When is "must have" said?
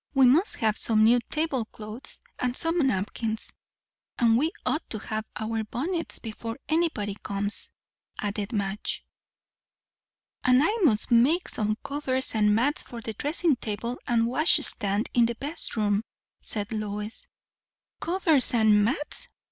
0.25-0.77